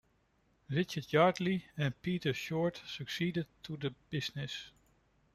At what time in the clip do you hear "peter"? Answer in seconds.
2.01-2.33